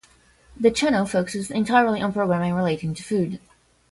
The 0.59 0.71
channel 0.71 1.05
focuses 1.05 1.51
entirely 1.51 2.01
on 2.01 2.11
programming 2.11 2.55
relating 2.55 2.95
to 2.95 3.03
food. 3.03 3.39